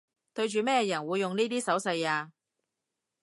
[0.33, 2.31] 對住咩人會用呢啲手勢吖